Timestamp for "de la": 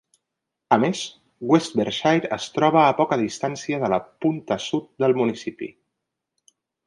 3.85-4.01